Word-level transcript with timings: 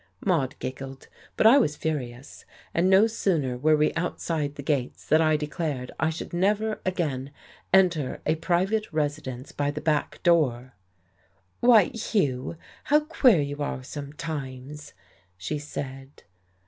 Maude 0.25 0.55
giggled, 0.57 1.07
but 1.37 1.45
I 1.45 1.59
was 1.59 1.75
furious. 1.75 2.43
And 2.73 2.89
no 2.89 3.05
sooner 3.05 3.55
were 3.55 3.77
we 3.77 3.93
outside 3.93 4.55
the 4.55 4.63
gates 4.63 5.05
than 5.05 5.21
I 5.21 5.37
declared 5.37 5.91
I 5.99 6.09
should 6.09 6.33
never 6.33 6.81
again 6.87 7.29
enter 7.71 8.19
a 8.25 8.33
private 8.33 8.91
residence 8.91 9.51
by 9.51 9.69
the 9.69 9.79
back 9.79 10.23
door. 10.23 10.73
"Why, 11.59 11.89
Hugh, 11.89 12.57
how 12.85 13.01
queer 13.01 13.41
you 13.41 13.61
are 13.61 13.83
sometimes," 13.83 14.93
she 15.37 15.59
said. 15.59 16.23